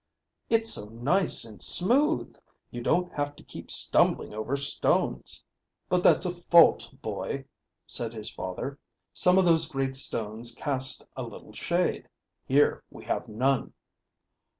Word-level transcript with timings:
"It's 0.49 0.73
so 0.73 0.85
nice 0.85 1.45
and 1.45 1.61
smooth. 1.61 2.35
You 2.71 2.81
don't 2.81 3.13
have 3.13 3.35
to 3.35 3.43
keep 3.43 3.69
stumbling 3.69 4.33
over 4.33 4.55
stones." 4.55 5.43
"But 5.89 6.01
that's 6.01 6.25
a 6.25 6.31
fault, 6.31 6.89
boy," 7.03 7.45
said 7.85 8.11
his 8.11 8.31
father. 8.33 8.79
"Some 9.13 9.37
of 9.37 9.45
those 9.45 9.67
great 9.69 9.95
stones 9.95 10.55
cast 10.55 11.03
a 11.15 11.21
little 11.21 11.53
shade. 11.53 12.09
Here 12.47 12.83
we 12.89 13.03
have 13.05 13.27
none. 13.27 13.73